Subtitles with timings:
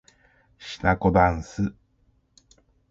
[0.57, 1.75] しなこだんす